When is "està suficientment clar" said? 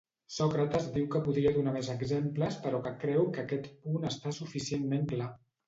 4.13-5.33